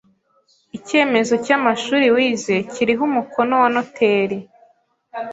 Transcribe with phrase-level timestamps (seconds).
[0.77, 4.37] Icyemezo cy’amashuri wize kiriho umukono wa noteri